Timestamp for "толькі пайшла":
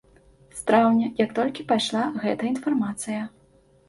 1.39-2.01